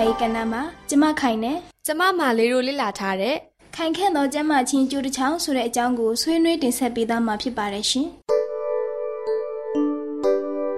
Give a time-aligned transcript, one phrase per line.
[0.00, 1.52] ပေါင်းတွင်ကျမ၏ကဏ္ဍမှာကျမခိုင်နေ
[1.86, 3.36] ကျမမာလေးတို့လေ့လာထားတဲ့
[3.76, 8.06] ခိုင်ခန့်သောကျမချင်းကျူတစ်ချောင်းဆိုတဲ့အကြောင်းကိုဆွေးနွေးတင်ဆက်ပေးသားမှာဖြစ်ပါတယ်ရှင်။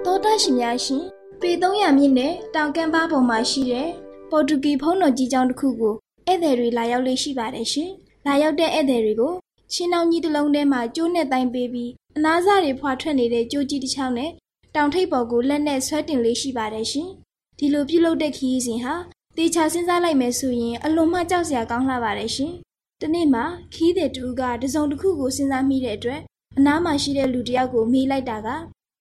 [0.05, 1.03] သောတာရှင်များရှင်
[1.41, 3.89] ပေ300မြင့်နဲ့တောင်ကမ်းပါးပေါ်မှာရှိတဲ့
[4.31, 5.93] ပေါ်တူဂီဖုံးတော်ကြီးကျောင်းတစ်ခုကို
[6.27, 7.89] ဧည့်သည်တွေလာရောက်လေ့ရှိပါတယ်ရှင်။
[8.27, 9.33] လာရောက်တဲ့ဧည့်သည်တွေကို
[9.73, 14.31] ရှင်းအောင်ကြီးတစ်လုံးထဲမှာကျိုးနဲ့တိုင်းပေးပြီးအနားစားတွေဖွာထွက်နေတဲ့ကြိုးကြီးတစ်ချောင်းနဲ့
[14.75, 17.09] တောင်ထိပ်ပေါ်ကိုလက်နဲ့ဆွဲတင်လေးရှိပါတယ်ရှင်။
[17.57, 18.95] ဒီလိုပြုလုပ်တဲ့ခရီးစဉ်ဟာ
[19.37, 22.53] တေချာစဉ်းစားလိုက်မယ်ဆိုရင်အလွန်မှကြောက်စရာကောင်းလှပါတယ်ရှင်။
[23.01, 23.43] ဒီနေ့မှာ
[23.73, 26.21] ခီးတဲ့တူကတစုံတစ်ခုကိုစဉ်းစားမိတဲ့အတွက်
[26.57, 28.49] အနားမှာရှိတဲ့လူတယောက်ကိုမေးလိုက်တာက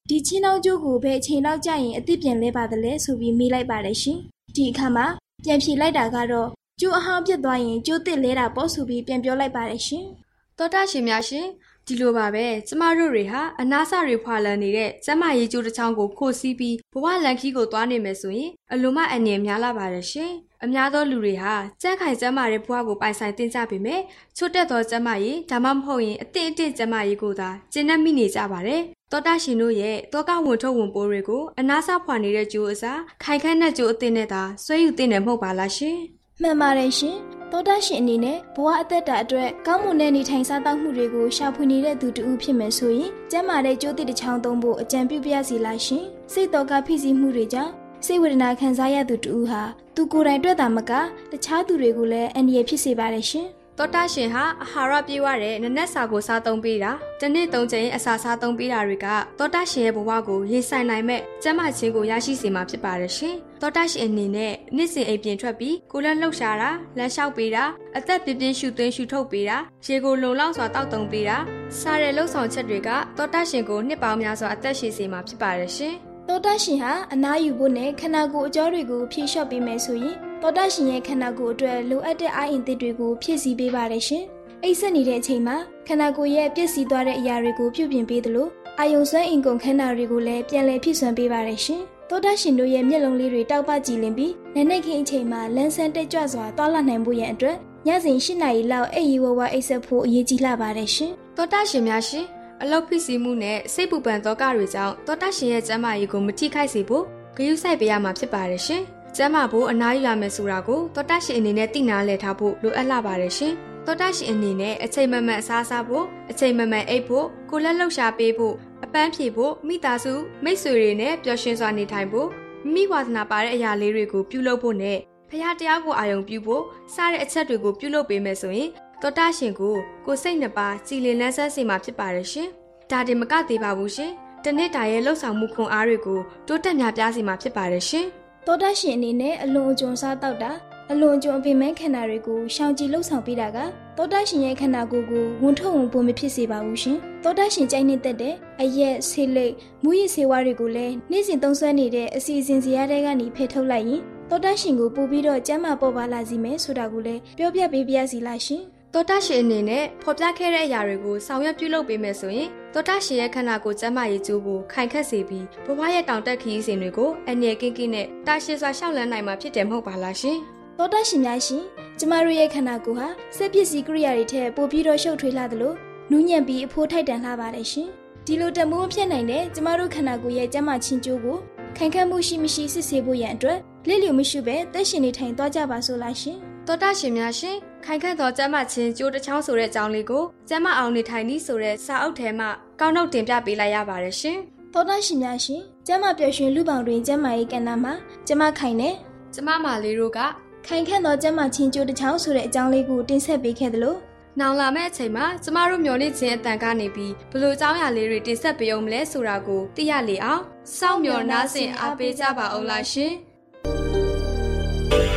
[0.09, 4.19] ဒီချင်းနှောင်းကျိုးကိုဘယ်အချိန်လောက်ကြာရင်အစ်စ်ပြန်လဲပါသလဲဆိုပြီးမေးလိုက်ပါတယ်ရှင်။
[4.55, 5.07] ဒီအခါမှာ
[5.45, 6.49] ပြန်ဖြေလိုက်တာကတော့
[6.81, 10.05] ကျိုးအဟောင်းပြစ်သွားရင်ကျိုးတစ်လဲတာပေါ့ဆိုပြီးပြန်ပြောလိုက်ပါတယ်ရှင်။
[10.59, 11.47] သောတာရှင်များရှင်
[11.87, 20.33] ဒီလိုပါပဲကျမတို့တွေဟာအနားဆတွေဖွာလန်နေတဲ့ကျမရေးကျိုးတစ်ချောင်းကိုခိုးစီးပြီးဘဝလန်ခီးကိုသွားနေမယ်ဆိုရင်အလိုမအန်ရများလာပါတယ်ရှင်
[20.65, 24.01] အများသောလူတွေဟာကြက်ခိုင်ကျမရဲ့ဘဝကိုပိုင်ဆိုင်တင်ကြပေမဲ့
[24.37, 28.83] ချွတ်တက်သောကျမရေးဒါမှမဟုတ်ရင်အတစ်အတစ်ကျမရေးကိုသာကျင့်တတ်မိနေကြပါတယ်
[29.13, 35.99] တောတာရှင်တို့ရဲ့တောကဝင်ထုတ်ဝင်ပိုးတွေကိုအနားဆဖွာနေတဲ့ကျိုးအစားခိုင်ခန့်တဲ့ကျိုးအသင်းနဲ့သာဆွဲယူတင်တယ်မဟုတ်ပါလားရှင်
[36.41, 37.17] မှန်ပါတယ်ရှင်
[37.51, 47.73] သောတာရှင်အနေနဲ့ဘဝအသက်တာအတွက်ကောင်းမွန်တဲ့နေထိုင်စားသောက်မှုတွေကိုရှာဖွေနေတဲ့သူတူဖြစ်မယ်ဆိုရင်ကျန်းမာတဲ့ကြိုးတိတစ်ချောင်းသုံးဖို့အကြံပြုပြရစီလားရှင်စိတ်တော်ကဖိစီးမှုတွေကြောင့်
[48.07, 49.63] စိတ်ဝေဒနာခံစားရသူတူဟာ
[49.97, 50.93] သူကိုယ်တိုင်တွေ့တာမက
[51.33, 53.47] တခြားသူတွေကိုလည်းအန္တရာယ်ဖြစ်စေပါတယ်ရှင်
[53.83, 59.07] တောတာရှင်ဟာအာဟာရပြေဝတဲ့နနက်စာကိုစားသုံးပေးတာတနေ့သုံးချိန်အစာစားသုံးပေးတာတွေက
[59.39, 67.65] တောတာရှင်ရဲ့ဘဝကိုရင်ဆိုင်နိုင်မဲ့ကျန်းမာခြင်းကိုရရှိစေမှာဖြစ်ပါတယ်ရှင်တောတာရှင်အနေနဲ့နေ့စဉ်အိမ်ပြင်ထွက်ပြီးကိုလက်လှုပ်ရှားတာလမ်းလျှောက်ပေးတာ
[67.97, 71.37] အသက်ပြင်းပြင်းရှူသွင်းရှူထုတ်ပေးတာရေကိုလုံလောက်စွာတောက်တုံပေးတာ
[71.81, 75.95] စားတဲ့လှုပ်ဆောင်ချက်တွေကတောတာရှင်ကိုနှစ်ပေါင်းများစွာအသက်ရှည်စေမှာဖြစ်ပါတယ်ရှင်
[76.29, 84.25] တောတာရှင်ဟာအနားယူဖို့နဲ့ခန္ဓာကိုယ်အကြောတွေကိုဖြည့်လျှော့ပေးမယ်ဆိုရင် တောတာရှင်ရဲ့ခန္ဓာကိုယ်အတွက်လိုအပ်တဲ့အာရုံသစ်တွေကိုဖြည့်ဆည်းပေးပါတယ်ရှင်။
[84.65, 85.57] အိပ်ဆက်နေတဲ့အချိန်မှာ
[85.87, 88.49] ခန္ဓာကိုယ်ရဲ့ပြည့်စည်သွားတဲ့အရာတွေကိုပြုပြင်ပေးသလို
[88.79, 91.81] အာယုံစွမ်းအင်ကုန်ခန္ဓာတွေကိုလည်းပြန်လည်ဖြည့်စွမ်းပေးပါတယ်ရှင်။
[92.11, 97.57] တောတာရှင်တို့ရဲ့မျက်လုံးလေးတွေတောက်ပကြည်လင်ပြီးနနက်ခင်းအချိန်မှာလန်းဆန်းတက်ကြွစွာတွာလာနိုင်ဖို့ရန်အတွက်
[97.87, 102.27] ညစဉ်၈နာရီလောက်အိပ်ရီဝဝအိပ်ဆက်ဖို့အရေးကြီးလာပါတယ်ရှင်။တောတာရှင်များရှင်
[102.63, 107.05] အလောက်ဖိစီးမှုနဲ့စိတ်ပူပန်သောကတွေကြောင့်တောတာရှင်ရဲ့ကျန်းမာရေးကိုမထိခိုက်စေဖို့
[107.37, 108.83] ဂရုစိုက်ပေးရမှာဖြစ်ပါတယ်ရှင်။
[109.17, 113.55] ကျမ်းမာဖို့အနားယူရမယ်ဆိုတာကိုသောတာရှင်အနေနဲ့သိနာလည်ထားဖို့လိုအပ်လာပါတယ်ရှင်။
[113.87, 118.55] သောတာရှင်အနေနဲ့အချိန်မမှန်အစားစားဖို့အချိန်မမှန်အိပ်ဖို့ကိုလက်လှုပ်ရှားပေးဖို့
[118.85, 120.15] အပန်းဖြေဖို့မိသားစု
[120.45, 122.29] မိတ်ဆွေတွေနဲ့ပျော်ရွှင်စွာနေထိုင်ဖို့
[122.75, 124.99] မိဝါသနာပါတဲ့အရာလေးတွေကိုပြုလုပ်ဖို့နဲ့
[125.31, 126.63] ဖခင်တရားကိုအာရုံပြုဖို့
[126.95, 128.71] စတဲ့အချက်တွေကိုပြုလုပ်ပေးမယ်ဆိုရင်
[129.03, 129.77] သောတာရှင်ကို
[130.07, 132.49] ကိုစိတ်နှစ်ပါးကြည်လင်လန်းဆန်းစေမှာဖြစ်ပါတယ်ရှင်။
[132.91, 134.13] ဒါတင်မကသေးပါဘူးရှင်။
[134.45, 138.09] တနေ့တာရဲ့လှုပ်ဆောင်မှုခွန်အားတွေကိုတိုးတက်များပြားစေမှာဖြစ်ပါတယ်ရှင်။
[138.47, 140.53] သောတာရှင်အနေနဲ့အလွန်အကျွံစားတောက်တာ
[140.91, 143.59] အလွန်အကျွံအပင်မဲခန္ဓာတွေကိုရှောင်ကြဉ်လှုပ်ဆောင်ပေးတာက
[143.97, 149.55] သောတာရှင်ရဲ့ခန္ဓာကိုယ်ကိုဝန်ထုတ်ဝန်ပိုးမဖြစ်စေပါဘူးရှင်။သောတာရှင်ကြိုက်နေတဲ့အရက်ဆေးလိပ်
[149.85, 154.01] မူရည်ဆေးဝါးတွေကိုလည်းနေ့စဉ်သုံးစွဲနေတဲ့အစီအစဉ်စရာတွေကနေဖယ်ထုတ်လိုက်ရင်
[154.31, 158.63] သောတာရှင်ကိုပို့ပြီးတော့ကျမ်းမာပေါ်ပါလာစီမယ်ဆိုတာကိုလည်းပြောပြပေးပါရစီလားရှင်။
[158.95, 170.39] သောတာရှင်အနေနဲ့ဖော်ပြခဲ့တဲ့အရာတွေကိုဆောင်ရွက်ပြုလုပ်ပေးမယ်ဆိုရင်သောတာရှင်ရဲ့ခန္ဓာကိုယ်ကျန်းမာရေးကျိုးကိုခိုင်ခတ်စေပြီးဘဝရဲ့တောင်တက်ခရီးစဉ်တွေကိုအနည်းကင်းကင်းနဲ့တာရှည်စွာရှောက်လန်းနိုင်မှာဖြစ်တယ်မဟုတ်ပါလားရှင်။
[170.79, 171.63] သောတာရှင်များရှင်
[171.99, 175.73] ကျမတို့ရဲ့ခန္ဓာကိုယ်ဟာစက်ပစ္စည်းကိရိယာတွေထက်ပိုပြီးတော့ရှုပ်ထွေးလာသလို
[176.11, 177.89] နူးညံ့ပြီးအဖိုးထိုက်တန်လှပါတယ်ရှင်
[178.27, 181.39] ဒီလိုတမိုးဖြစ်နိုင်တဲ့ကျမတို့ခန္ဓာကိုယ်ရဲ့ကျန်းမာခြင်းကျိုးကို
[181.77, 183.59] ခိုင်ခန့်မှုရှိမရှိစစ်ဆေးဖို့ရန်အတွက်
[183.89, 186.37] လစ်လျူမရှုပဲတက်ရှင်နေထိုင်သွားကြပါစို့လားရှင်
[186.67, 187.57] သောတာရှင်များရှင်
[187.87, 192.49] ခိုင်ခန့်သောကျမ်းမာခြင်းကြိုးတစ်ချောင်းဆိုတဲ့အကြောင်းလေးကိုကျမ်းမာအောင်နေထိုင်နည်းဆိုတဲ့စာအုပ်ထဲမှာ
[192.81, 194.39] ကောက်နှုတ်တင်ပြပေးလိုက်ရပါတယ်ရှင်
[194.73, 197.93] သောတာရှင်များရှင်ကျမ်းမာပျော်ရွှင်လူပောင်တွင်ကျမ်းမာရေးကဏ္ဍမှာ
[198.27, 198.95] ကျမခိုင်နဲ့။
[199.35, 200.21] ကျမမာလေးတို့က
[200.67, 203.97] ခိုင်ခန့်သောကျမ်းမာခြင်းကျိုးတစ်ချောင်းဆိုတဲ့အကြောင်းလေးကိုတင်ဆက်ပေးခဲ့သလို
[204.41, 210.43] နောင်လာမယ့်အချိန်မှာကျမတို့မျှော်လင့်ခြင်းအတန်ကနေပြီးဘလို့အကြောင်းအရာလေးတွေတင်ဆက်ပေးအောင်မလဲဆိုတာကိုသိရလေအောင်
[210.79, 213.13] စောင့်မျှော်နားဆင်အားပေးကြပါအောင်လားရှင်။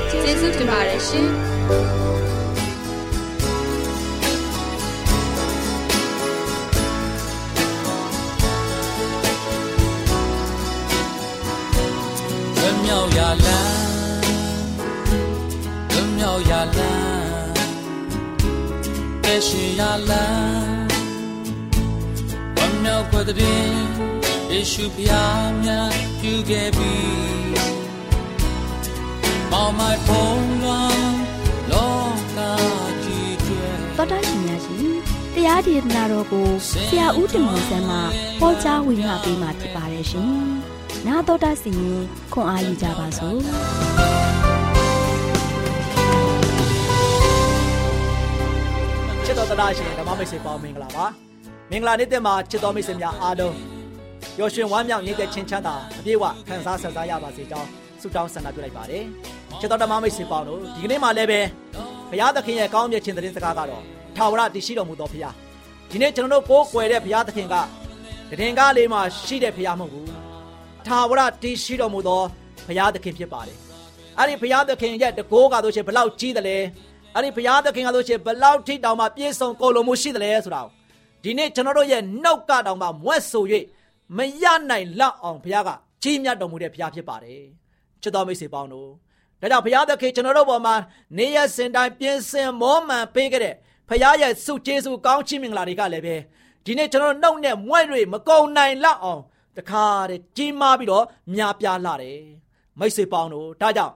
[0.10, 1.28] ကျေးဇူးတင်ပါတယ်ရှင်။
[12.96, 13.78] မြောက်ရလန်း
[15.92, 17.52] ဝမြောက်ရလန်း
[19.24, 20.86] ကဲရှိရလန်း
[22.56, 23.66] ဝမြောက်ခွတဲ့
[24.52, 26.94] ယေရှုဖျားများပြုခဲ့ပြီ
[29.52, 31.00] မောင်မိုင်ဖုံးလွန်
[31.72, 31.96] လော
[32.36, 32.40] က
[33.04, 34.96] ကြီးကျွဲသောတာရှင်များရှင်
[35.34, 36.48] တရားဒေသနာတော်ကို
[36.90, 37.98] ဆရာဦးတင်မောင်ဆန်းမှ
[38.40, 40.46] ဟောကြားဝင်ငါပေးมาဖြစ်ပါတယ်ရှင်။
[41.08, 42.02] နာတော်တာစီရင်
[42.34, 43.40] ခွန်အားယူကြပါစို့။
[49.26, 51.06] ချစ်တော်တရားရှင်ဓမ္မမိတ်ဆွေပေါင်းမင်္ဂလာပါ
[51.72, 53.56] မင်္ဂလာနေ့တင်မှာချစ်တော်မိတ်ဆွေများအားလုံး
[54.38, 57.70] ပျော်ရွှင်ဝမ်းမြောက်နေတဲ့ချင်းချမ်းသာအပြည့်အဝခံစားဆက်စားရပါစေကြောင်း
[58.02, 59.04] ဆုတောင်းဆန္ဒပြုလိုက်ပါတယ်
[59.60, 61.42] ချစ်တော်ဓမ္မမိတ်ဆွေပေါင်းတို့ဒီကနေ့မှလည်းပဲ
[62.10, 63.84] ဘုရားသခင်ရဲ့ကောင်းမြတ်ခြင်းသတင်းစကားကတော့
[64.16, 65.34] ထာဝရတည်ရှိတော်မူသောဘုရား
[65.92, 67.56] ဒီနေ့ကျွန်တော်တို့ကိုးကွယ်တဲ့ဘုရားသခင်က
[68.40, 70.15] တည်ကားလေးမှာရှိတဲ့ဘုရားမဟုတ်ဘူး
[70.88, 72.22] ထာဝရတည်ရှိတော်မူသော
[72.68, 73.58] ဘုရားသခင်ဖြစ်ပါတယ်
[74.18, 76.58] အဲ့ဒီဘုရားသခင်ရဲ့တကိုးကားတို့ရှင်ဘလောက်ကြီးတယ်လဲ
[77.16, 80.72] အဲ့ဒီဘုရားသခင်ကားတို့ရှင်ဘလောက်ထိတောင်မှပြည့်စုံကုန်လုံးမှုရှိတယ်လဲဆိုတာကို
[81.24, 83.46] ဒီနေ့ကျွန်တော်တို့ရဲ့နှုတ်ကတောင်မှမွဲ့ဆို၍
[84.18, 85.70] မရနိုင်လောက်အောင်ဘုရားက
[86.04, 87.42] ကြီးမြတ်တော်မူတဲ့ဘုရားဖြစ်ပါတယ်
[88.02, 88.90] ချစ်တော်မိတ်ဆွေပေါင်းတို့
[89.42, 90.76] ဒါကြောင့်ဘုရားသခင်ကျွန်တော်တို့ပေါ်မှာ
[91.18, 93.56] နေရစင်တိုင်းပြင်ဆင်မောမှန်ပေးခဲ့တဲ့
[93.90, 96.16] ဘုရားရဲ့ဆုကျေးဇူးကောင်းချီးမင်္ဂလာတွေကလည်းပဲ
[96.66, 97.84] ဒီနေ့ကျွန်တော်တို့နှုတ်နဲ့မွဲ့၍
[98.14, 99.22] မကုန်နိုင်လောက်အောင်
[99.58, 102.22] တခါတည်းကြီးမားပြီးတော့များပြားလာတယ်
[102.80, 103.94] မိတ်ဆွေပေါင်းတို့ဒါကြောင့်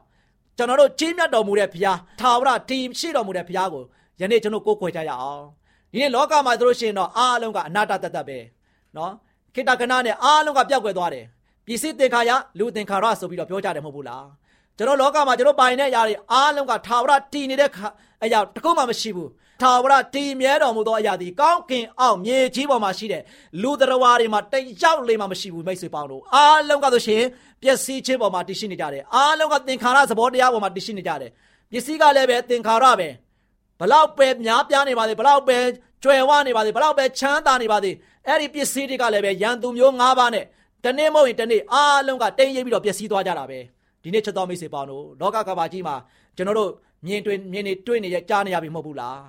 [0.57, 3.83] ကျွန်တော်တို့ကြီးမြတ်တော်မူတဲ့ဘုရားထာဝရတည်ရှိတော်မူတဲ့ဘုရားကို
[4.19, 5.43] ယနေ့ကျွန်တော်ကိုးကွယ်ကြရအောင်
[5.91, 8.37] ဒီနေ့လောကမှာတို့ရှိရင်တော့အားလုံးကအနာတတတပဲ
[8.97, 9.13] နော်
[9.53, 11.25] ခိတ္တကနာနဲ့အားလုံးကပျောက်ကွယ်သွားတယ်
[11.65, 14.25] ပစ္စည်းသင်္ခါရလူသင်္ခါရဆိုပြီးတော့ပြောကြတယ်မဟုတ်ဘူးလား
[14.77, 17.69] ကျွန်တော်လောကမှာကျွန်တော်ပိုင်တဲ့အရာတွေအားလုံးကထာဝရတည်နေတဲ့
[18.23, 19.29] အရာတစ်ခုမှမရှိဘူး
[19.61, 23.23] ထာဝရတည်မြဲတော်မူသောအရာဒီကောင်းကင်အောက်မြေကြီးပေါ်မှာရှိတဲ့
[23.61, 27.23] လူတော်ဝါတွေမှာတယောက်လေးမှမရှိဘူးမိတ်ဆွေပေါင်းတို့အားလုံးကဆိုရှင်
[27.61, 31.31] ပျက်စီးခြင်းပေါ်မှာတည်ရှိနေကြတယ်အားလုံးကသင်္ခါရသဘောတရားပေါ်မှာတည်ရှိနေကြတယ်
[31.71, 33.09] ပစ္စည်းကလည်းပဲသင်္ခါရပဲ
[33.79, 35.57] ဘလောက်ပဲများပြားနေပါသေးဘလောက်ပဲ
[36.03, 37.95] ကျွယ်ဝနေပါသေးဘလောက်ပဲချမ်းသာနေပါသေး
[38.27, 40.45] အဲ့ဒီပစ္စည်းတွေကလည်းပဲရန်သူမျိုး၅ပါးနဲ့
[40.85, 43.59] တနေ့မဟုတ်ရင်တနေ့အားလုံးကတိမ်ရိပ်ပြီးတော့ပျက်စီးသွားကြတာပဲ
[44.03, 45.95] ဒီနေ့ချက်တော်မိတ်ဆွေပေါင်းတို့လောကကဘာကြီးမှာ
[46.37, 46.71] ကျွန်တော်တို့
[47.05, 49.19] မြင်တွေ့မြင်နေတွေ့နေရကြားနေရပြီမဟုတ်ဘူးလား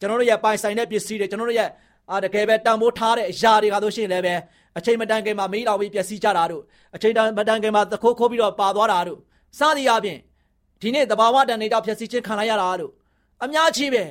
[0.00, 1.70] ကျွန်တော်တို့ရဲ့ပိုင်ဆိုင်တဲ့ပစ္စည်းတွေကျွန်တော်တို့ရဲ့
[2.10, 4.34] အာတကယ်ပဲတန်ဖိုးထားတဲ့အရာတွေကဆိုရှင်လည်းပဲ
[4.78, 6.62] အချိန်မတန်ခင်မှာမေးတော်ပြီးပျက်စီးကြတာတို့
[6.94, 9.18] အချိန်မတန်ခင်မှာသခိုးခိုးပြီးတော့ပါသွားတာတို့
[9.58, 10.18] စသည်အပြင်
[10.80, 12.92] ဒီနေ့တဘာဝတန်နေတော့ပျက်စီးခြင်းခံလိုက်ရတာတို့
[13.44, 14.04] အများကြီးပဲ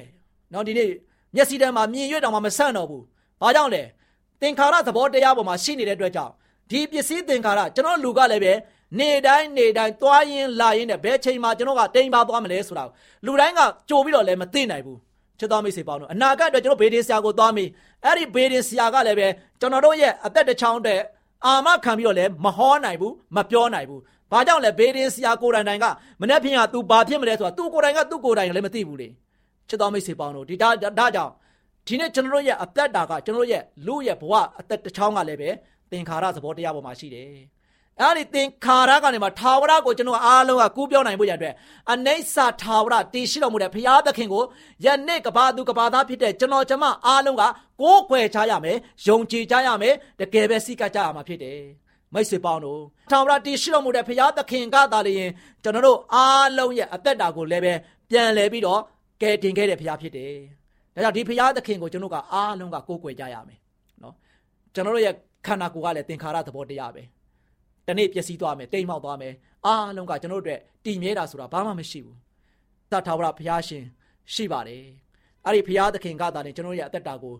[0.52, 0.90] เนาะဒီနေ့
[1.36, 3.04] မျက်စိထဲမှာမြင်ရွက်တောင်မှမဆန့်တော့ဘူး
[3.42, 3.84] ဘာကြောင့်လဲ
[4.42, 6.34] သင်္ခါရသဘောတရားပေါ်မှာရှိနေတဲ့အတွက်ကြောင့်
[6.70, 8.54] ဒီပစ္စည်းသင်္ခါရကျွန်တော်လူကလည်းပဲ
[9.00, 12.84] နေတိုင်းနေတိုင်းသွားရင်လာရင်နဲ့ဘယ်ချိန်မှာကျွန်တော်ကတိမ်ပါသွားမလဲဆိုတာ
[13.26, 15.00] လူတိုင်းကကြိုပြီးတော့လည်းမသိနိုင်ဘူး
[15.40, 17.66] ချစ်တော်မိတ်ဆွေပေါင်းတို့အနာဂတ်အတွက်ကျွန်တော်ဘေးဒင်ဆရာကိုသွားမိ
[18.04, 19.28] အဲ့ဒီဘေးဒင်ဆရာကလည်းပဲ
[19.60, 21.00] ကျွန်တော်တို့ရဲ့အသက်တစ်ချောင်းတဲ့
[21.46, 25.86] အာမခံပြီးတော့လည်းမဟောနိုင်ဘူးမပြောနိုင်ဘူး ဘာကြောင့်လဲဘေးရင်ဆရာကိုယ်တိုင်တိုင်က
[26.22, 29.08] မနေ့ဖြင့်က तू ဘာဖြစ်မလဲဆိုတာ तू ကိုယ်တိုင်က तू ကိုယ်တိုင်လည်းမသိဘူးလေ
[29.70, 30.70] ချစ်တော်မိတ်ဆွေပေါင်းတို့ဒီဒါ
[31.00, 31.32] ဒါကြောင့်
[31.88, 35.50] ဒီနေ့ကျွန်တော်တို့ရဲ့အသက်တာကကျွန်တော်တို့ရဲ့လူရဲ့ဘဝအသက်တစ်ချောင်းကလည်းပဲ
[35.92, 37.28] သင်္ခါရသဘောတရားပေါ်မှာရှိတယ်
[38.03, 41.53] အဲ့ဒီသင်္ခါရကနေမှထာဝရကိုကျွန်တော်အားလုံးကကူးပြောနိုင်ဖို့ရတဲ့
[41.93, 44.43] အနေဆာထာဝရတည်ရှိတော်မူတဲ့ဘုရားသခင်ကို
[44.85, 47.43] ယနေ့ကဘာသူကဘာသားဖြစ်တဲ့ကျွန်တော်ကျမအားလုံးက
[47.81, 48.77] ကိုးကွယ်ကြရမယ်
[49.07, 51.61] ယုံကြည်ကြရမယ်တကယ်ပဲစိတ်ကကြရမှာဖြစ်တယ်
[52.15, 55.31] မိတ်ဆွေပေါင်းတို့ထာဝရတည်ရှိတော်မူတဲ့ဘုရားသခင်ကသာလျှင်
[55.63, 57.73] ကျွန်တော်တို့အားလုံးရဲ့အသက်တာကိုလည်းပဲ
[58.11, 58.81] ပြန်လဲပြီးတော့
[59.23, 60.33] ကယ်တင်ခဲ့တဲ့ဘုရားဖြစ်တယ်
[60.95, 63.59] ဒါကြောင့်ဒီဘုရားသခင်ကိုကျွန်တော်ကအားလုံးကကိုးကွယ်ကြရမယ်
[64.03, 64.15] နော်
[64.75, 65.15] ကျွန်တော်တို့ရဲ့
[65.47, 67.03] ခန္ဓာကိုယ်ကလည်းသင်္ခါရသဘောတရားပဲ
[67.89, 69.35] တနေ့ပျက်စီးသွားမယ်တိမ်မောက်သွားမယ်
[69.67, 72.17] အားလုံးကကျွန်တော်တို့အတွက်တည်မြဲတာဆိုတာဘာမှမရှိဘူး
[72.91, 73.85] သတ်ထာဝရဘုရားရှင်
[74.35, 74.85] ရှိပါတယ်
[75.45, 77.35] အဲ့ဒီဘုရားသခင်ကသာလည်းကျွန်တော်ရဲ့အသက်တာကို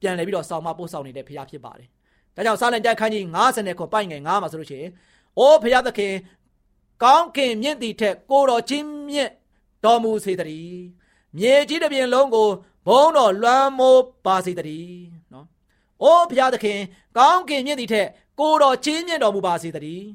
[0.00, 1.88] ပြန်လဲပြီးတော့ဆောင်မပို့ဆောင်နေတဲ့ဘုရားဖြစ်ပါတယ်
[2.36, 4.90] ဒါကြောင့်စာလံကျမ်းခန်းကြီး90ခုပိုက်ငယ်9မှာဆိုလို့ရှိရင်
[5.38, 6.14] အိုးဘုရားသခင်
[7.04, 9.30] ကောင်းကင်မြင့်သည်ထက်ကိုတော်ချင်းမြင့်
[9.84, 10.82] တော်မူစေတည်း
[11.38, 12.48] မြေကြီးတစ်ပြင်လုံးကို
[12.86, 15.23] ဘုံတော်လွှမ်းမိုးပါစေတည်းနော်။
[16.02, 16.78] အိုးဘုရားသခင်
[17.18, 18.08] ကောင်းကင်မြင့်သည်ထက်
[18.40, 20.06] ကိုတော်ချင်းမြင့်တော်မူပါစေတည်း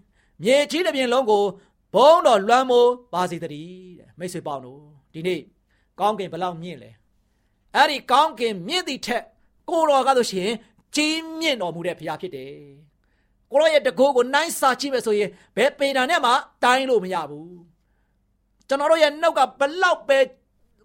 [0.43, 1.43] မြေကြီးတစ်ပြင်လုံးကို
[1.93, 4.81] ဘုံတော်လွှမ်းမိုးပါစေတည်းတဲ့မိတ်ဆွေပေါင်းတို့
[5.13, 5.41] ဒီနေ့
[5.99, 6.91] ကောင်းကင်ဘလောက်မြင့်လဲ
[7.75, 9.23] အဲ့ဒီကောင်းကင်မြင့်သည်ထက်
[9.69, 10.55] ကိုတော်ကားလို့ရှိရင်
[10.95, 12.53] ကြီးမြင့်တော်မူတဲ့ဘုရားဖြစ်တယ်
[13.51, 16.31] ကိုရောရဲ့တကိုးကိုနိုင်စာကြည့်မယ်ဆိုရင်ဘယ်ပေတာနဲ့မှ
[16.63, 17.53] တိုင်းလို့မရဘူး
[18.67, 20.19] ကျွန်တော်တို့ရဲ့နှုတ်ကဘလောက်ပဲ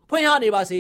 [0.09, 0.79] ဖွင့်ရနေပါစေ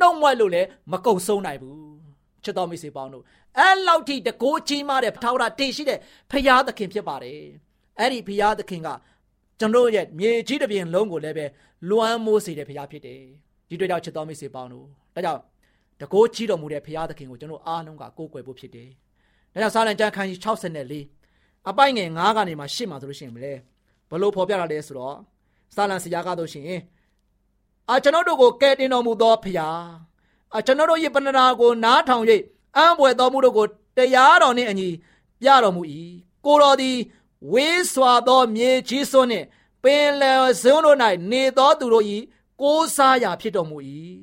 [0.00, 1.96] နှုတ်မွက်လို့လည်းမကုံဆုံးနိုင်ဘူး
[2.44, 3.24] ချစ်တော်မိတ်ဆွေပေါင်းတို့
[3.58, 5.98] အဲ့လောက်ထိတကိုးကြီးမားတဲ့ထာဝရတည်ရှိတဲ့
[6.30, 7.40] ဖရာသခင်ဖြစ်ပါတယ်
[7.98, 8.88] အဲ့ဒီဖရာသခင်က
[9.58, 11.46] ကျွန်တော်ရဲ့မြေကြီးတစ်ပြင်လုံးကိုလည်းပဲ
[11.88, 13.20] လွမ်းမိုးစေတဲ့ဖရာဖြစ်တယ်
[13.68, 15.40] ဒီတွေ့ကြောင့်ချစ်တော်မိတ်ဆွေပေါင်းတို့ဒါကြောင့်
[16.00, 18.88] တကိုးကြီးတော်မူတဲ့ဖရာသခင်ကိုကျွန်တော်အားလုံးကကိုးကွယ်ဖို့ဖြစ်တယ်
[19.52, 20.40] ဒါကြောင့်စာလံကျမ်းခန်းကြီး
[21.04, 23.52] 64အပိုင်ငယ်9ကနေမှ10မှာဆိုလို့ရှိရင်မလဲ
[24.10, 25.16] ဘလို့ဖော်ပြတာလဲဆိုတော့
[25.74, 26.64] စာလံဆရာကတော့ရှင်
[27.90, 29.68] အာကျွန်တော်တို့ကိုကယ်တင်တော်မူသောဖရာ
[30.54, 32.24] အာကျွန်တော်တို့ရဲ့ပဏနာကိုနားထောင်၍
[32.76, 33.66] အံ့ဘွယ်တော်မူတို့ကို
[33.96, 34.88] တရားတော်နှင့်အညီ
[35.40, 35.82] ပြတော်မူ၏
[36.44, 36.96] ကိုတော်သည်
[37.52, 39.46] ဝေးစွာသောမြေကြီးစွန်းနှင့်
[39.82, 40.98] ပင်လယ်ဇုံတို့၌
[41.30, 42.06] နေသောသူတို့၏
[42.60, 43.78] ကိုးစားရာဖြစ်တော်မူ၏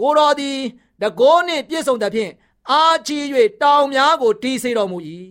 [0.00, 0.58] ကိုတော်သည်
[1.02, 2.32] တကိုးနှင့်ပြည့်စုံသဖြင့်
[2.70, 3.24] အာကြီး၍
[3.62, 4.98] တောင်များကိုတီးစေတော်မူ၏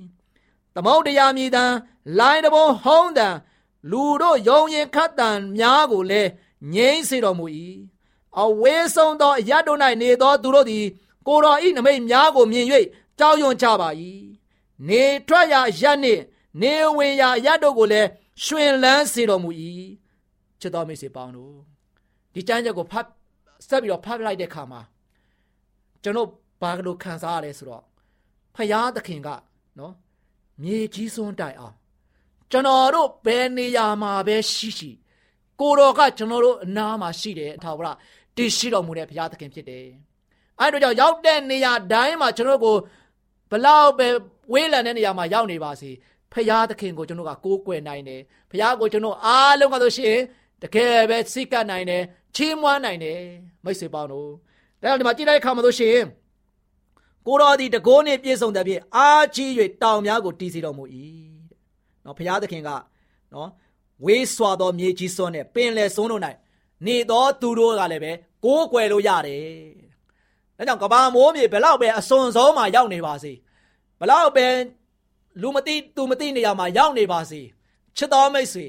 [0.75, 1.65] သမုတ်တရားမြည်တံ
[2.19, 3.27] လိုင်းတဘုံဟုံးတံ
[3.91, 6.29] လူတို့ယုံရင်ခတ်တံများကိုလည်း
[6.73, 7.45] ငြိမ့်စေတော်မူ၏
[8.41, 10.85] အဝေးဆုံးသောအရတ်တို့၌နေသောသူတို့သည်
[11.27, 12.65] ကိုတော်ဤနမိတ်များကိုမြင်၍
[13.19, 13.89] ကြောက်ရွံ့ကြပါ၏
[14.87, 16.21] နေထွက်ရာရက်နှင့်
[16.61, 18.09] နေဝင်ရာရက်တို့ကိုလည်း
[18.43, 19.49] ရှင်လန်းစေတော်မူ၏
[20.59, 21.55] ချစ်တော်မိတ်ဆွေပေါင်းတို့
[22.33, 23.07] ဒီကျမ်းချက်ကိုဖတ်
[23.67, 24.81] ဆက်ပြီးတော့ဖတ်လိုက်တဲ့အခါမှာ
[26.03, 26.29] ကျွန်တော်
[26.61, 27.83] ဘာလို့ခံစားရလဲဆိုတော့
[28.55, 29.29] ဖယားသခင်က
[29.79, 29.93] နော်
[30.61, 31.75] မြေကြီးစွန်းတိုင်အောင်
[32.51, 34.91] ကျွန်တော်တို့ဘယ်နေရာမှာပဲရှိရှိ
[35.59, 37.87] ကိုတော်ကကျွန်တော်တို့အနားမှာရှိတယ်အထာဝရ
[38.35, 39.85] တည်ရှိတော်မူတဲ့ဘုရားသခင်ဖြစ်တယ်
[40.63, 42.75] အဲဒါကြောင့်ရောက်တဲ့နေရာတိုင်းမှာကျွန်တော်ကို
[43.51, 44.07] ဘလောက်ပဲ
[44.53, 45.89] ဝေးလံတဲ့နေရာမှာရောက်နေပါစေ
[46.33, 50.17] ဖရာသခင်ကိုကျွန်တော်ကကိုးကွယ်နိုင်တယ်ဖရာကိုကျွန်တော်အားလုံးကဆိုရှင်
[50.61, 52.03] တကယ်ပဲစိတ်ကပ်နိုင်တယ်
[52.35, 53.19] ချီးမွမ်းနိုင်တယ်
[53.63, 54.29] မိတ်ဆွေပေါင်းတို့
[54.81, 55.97] ဒါကြောင့်ဒီမှာကြည့်လိုက်ခါမှာဆိုရှင်
[57.27, 59.49] ကိုတော်ဒီတကိုးနဲ့ပြည့်စုံတဲ့ဖြင့်အာကြီး၍
[59.83, 60.83] တောင်များကိုတီးစီတော်မူ၏
[61.49, 61.59] တဲ့
[62.05, 62.69] နော်ဖရာသခင်က
[63.33, 63.49] နော်
[64.05, 66.21] ဝေးစွာသောမြေကြီးစွန်းနဲ့ပင်လယ်စွန်းတို့၌
[66.85, 68.11] နေသောသူတို့ကလည်းပဲ
[68.45, 69.82] ကိုးကွယ်လို့ရတယ်
[70.57, 73.33] ဒါကြောင့်ကဘာမိုးမြေဘလောက်ပဲအစွန်ဆုံးမှာရောက်နေပါစေ
[73.99, 74.45] ဘလောက်ပဲ
[75.41, 77.41] လူမသိသူမသိနေရမှာရောက်နေပါစေ
[77.97, 78.67] ချစ်တော်မိတ်ဆွေ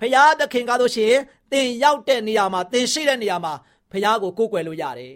[0.00, 1.20] ဖရာသခင်ကားလို့ရှိရင်
[1.52, 3.52] တင်ရောက်တဲ့နေရာမှာတင်ရှိတဲ့နေရာမှာ
[3.92, 5.14] ဖရာကိုကိုးကွယ်လို့ရတယ်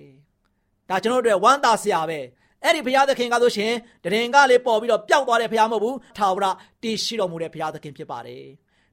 [0.89, 2.19] ဒါကျွန်တော်တို့ဝမ်းသာစရာပဲ
[2.65, 3.73] အဲ့ဒီဘုရားသခင်ကဆိုရှင်
[4.05, 6.47] တရင်ကလေးပေါ်ပြီးတော့ပျောက်သွားတဲ့ဘုရားမဟုတ်ဘူးထာဝရ
[6.83, 8.45] တည်ရှိတော်မူတဲ့ဘုရားသခင်ဖြစ်ပါတယ်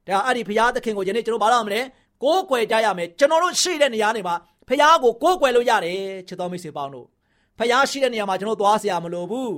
[0.06, 1.80] ဒါအဲ့ဒီဘုရားသခင်ကိုယနေ့ကျွန်တော်ဘာလို့မလဲ
[2.22, 4.36] ကိုးကွယ်ကြရမယ်ကျွန်တော်တို့ရှိတဲ့နေရာတွေမှာ
[4.68, 7.06] ဘုရားကိုကိုးကွယ်လို့ရတယ်ချစ်တော်မိတ်ဆွေပေါင်းတို့
[7.59, 9.55] ဖះရှိတဲ့နေရာမှာကျွန်တော်သွားเสียမလိုဘူး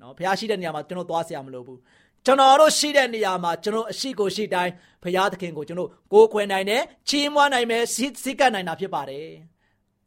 [0.00, 1.78] နော်ဖះရှိတဲ့နေရာမှာကျွန်တော်သွားเสียမလိုဘူး
[2.26, 4.72] ကျွန်တော်တို့ရှိတဲ့နေရာမှာကျွန်တော်အရှိကိုရှိတိုင်း
[5.02, 9.26] ဖះသခင်ကိုကျွန်တော်ကိုးကွယ်နိုင်တယ်ချီးမွမ်းနိုင်မယ်စိတ်ကပ်နိုင်တာဖြစ်ပါတယ်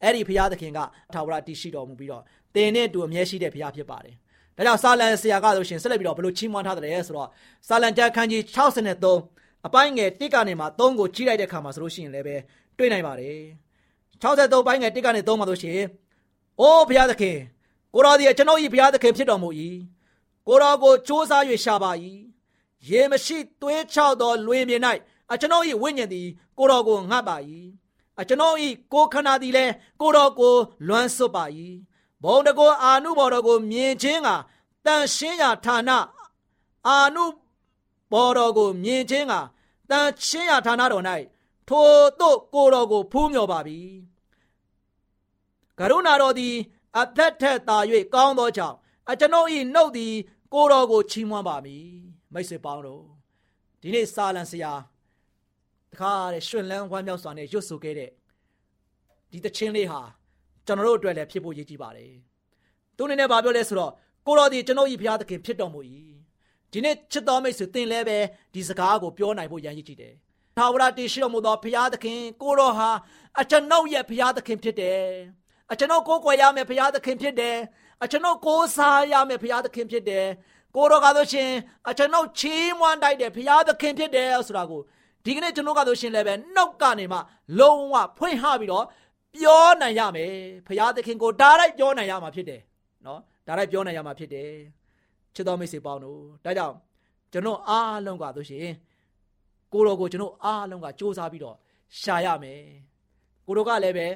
[0.02, 0.78] အဲ့ဒီဖះသခင်က
[1.14, 2.22] ထာဝရတည်ရှိတော်မူပြီးတော့
[2.54, 4.14] တင်နဲ့တူအမြဲရှိတဲ့ဖះဖြစ်ပါတယ်
[4.56, 7.28] ဒါကြောင့်စာလံဆရာကဆိုရှင်ဆက်လက်ပြီးတော့ဘလို့ချီးမွမ်းထားတယ်ဆိုတော့
[7.68, 12.36] စာလံတက်ခန်းကြီး63အပိုင်းငယ်1ကနေမှ3ကိုကြီးလိုက်တဲ့အခါမှာဆိုလို့ရှိရင်လည်းပဲ
[12.78, 13.38] တွေ့နိုင်ပါတယ်
[14.22, 15.80] 63ပိုင်းငယ်1ကနေ3မှာဆိုရှင်။
[16.59, 17.37] အိုးဘုရားသခင်
[17.93, 19.49] ကိုတော်ဒီကျွန်တော်ဤဘုရားသခင်ဖြစ်တော်မူ၏။
[20.47, 21.31] ကိုတော်ကိုစ조사၍
[21.63, 21.91] ရှာပါ၏။
[22.89, 24.77] ရေမရှိသွေးချောက်သောလွေမြေ၌
[25.31, 27.37] အကျွန်တော်ဤဝိညာဉ်သည်ကိုတော်ကိုငတ်ပါ၏။
[28.19, 30.55] အကျွန်တော်ဤကိုခန္ဓာသည်လည်းကိုတော်ကို
[30.87, 31.45] လွမ်းဆွတ်ပါ၏။
[32.23, 34.29] ဘုံတကိုအာနုဘော်တော်ကိုမြင်ခြင်းက
[34.85, 35.91] တန်ရှင်းရာဌာန
[36.87, 37.25] အာနု
[38.11, 39.33] ဘော်တော်ကိုမြင်ခြင်းက
[39.89, 41.03] တန်ချင်းရဌာနတော်၌
[41.67, 43.79] ထိုတို့ကိုတော်ကိုဖူးမြော်ပါပြီ
[45.79, 46.55] ကရုဏာတော်သည်
[46.97, 47.77] အသက်ထက်သာ၍
[48.13, 48.75] ကောင်းသောကြောင့်
[49.09, 50.13] အကျွန်ုပ်၏နှုတ်သည်
[50.53, 51.85] ကိုတော်ကိုချီးမွမ်းပါမည်
[52.33, 53.03] မိတ်ဆွေပေါင်းတို့
[53.81, 54.73] ဒီနေ့စာလံဆရာ
[55.91, 58.11] တခါတဲ့ရှင်လန်းဝမ်းမြောက်စွာနဲ့ရွတ်ဆိုခဲ့တဲ့
[59.31, 60.01] ဒီတခြင်းလေးဟာ
[60.65, 62.13] ကျွန်တော်တို့အတွက်လည်းဖြစ်ဖို့ရည်ကြီးပါတယ်
[62.97, 63.91] သူအနေနဲ့ဗာပြောလဲဆိုတော့
[64.25, 65.79] ကိုတော်ဒီကျွန်ုပ်၏ဘုရားသခင်ဖြစ်တော်မူ၏
[66.71, 68.17] ဒီနေ့ချစ်တော်မိတ်ဆွေသင်လည်းပဲ
[68.53, 70.13] ဒီစကားကိုပြောနိုင်ဖို့ရန်ရည်ကြီးတယ်
[70.57, 72.89] ထာဝရတည်ရှိတော်မူသောဘုရားသခင်ကိုတော်ဟာ
[73.39, 75.01] အကျွန်ုပ်ရဲ့ဘုရားသခင်ဖြစ်တယ်
[75.71, 77.57] အကျွန်ုပ်ကိုးကွယ်ရမယ့်ဘုရားသခင်ဖြစ်တယ်
[78.03, 80.25] အကျွန်ုပ်ကိုးစားရမယ့်ဘုရားသခင်ဖြစ်တယ်
[80.75, 81.49] ကိုတော်ကားလို့ရှင်
[81.89, 84.81] အကျွန်ုပ်ချီးမွမ်းတိုက်တဲ့ဘုရားသခင်ဖြစ်တယ်ဆိုတာကို
[85.25, 87.19] ဒီကနေ့ကျွန်တော်ကားလို့ရှင်လည်းပဲနှုတ်ကနေမှ
[87.59, 88.85] လုံးဝဖွင့်ဟပြီးတော့
[89.35, 90.33] ပြောနိုင်ရမယ်
[90.67, 92.61] ဘုရားသခင်ကိုဒါလိုက်ပြောနိုင်ရမှာဖြစ်တယ်
[93.05, 94.49] နော်ဒါလိုက်ပြောနိုင်ရမှာဖြစ်တယ်
[95.35, 96.75] ချစ်တော်မိတ်ဆွေပေါင်းတို့ဒါကြောင့်
[97.31, 98.67] ကျွန်တော်အားလုံးကားလို့ရှင်
[99.73, 101.55] ကိုတော်ကိုကျွန်တော်အားလုံးကစူးစမ်းပြီးတော့
[101.99, 102.61] ရှာရမယ်
[103.45, 104.07] ကိုတော်ကလည်းပဲ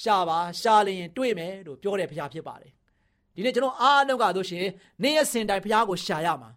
[0.00, 2.72] ရှာပါရှာလျင်တွေ့မယ်လို့ပြောတဲ့ဘုရားဖြစ်ပါတယ်
[3.34, 4.66] ဒီနေ့ကျွန်တော်အားလုံးကဆိုရှင်
[5.02, 6.50] နေ့ရက်စင်တိုင်းဘုရားကိုရှာရမှာ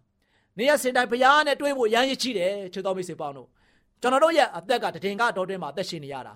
[0.58, 3.48] နေ့ရက်စင်တိုင်းဘုရားနဲ့တွေ့ဖို့ရမ်းရရှိတယ်ချစ်တော်မိတ်ဆွေပေါင်းတို့
[4.00, 6.34] ကျွန်တော်တို့ရဲ့အသက်ကတည်င်္ဂတော်တွင်မှာအသက်ရှင်နေရတာ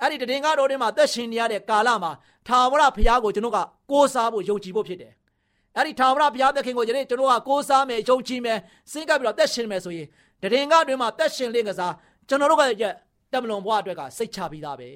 [0.00, 2.12] အဲ့ဒီတည်င်္ဂတော်တွင်မှာအသက်ရှင်နေရတဲ့ကာလမှာ
[2.48, 3.58] ထာဝရဘုရားကိုကျွန်တော်က
[3.90, 5.12] ကိုးစားဖို့ယုံကြည်ဖို့ဖြစ်တယ်
[5.76, 8.58] အဲ့ဒီထာဝရဘုရားသခင်ကိုကျွန်တော်ကကိုးစားမယ်ယုံကြည်မယ်
[8.92, 10.06] စင်ကပ်ပြီးတော့သက်ရှင်မယ်ဆိုရင်
[10.42, 11.94] တည်င်္ဂတွင်မှာသက်ရှင်လင့်ကစား
[12.28, 12.84] ကျွန်တော်တို့က
[13.32, 14.88] တက်မလွန်ဘဝအတွက်ကစိတ်ချပြီးသားပဲ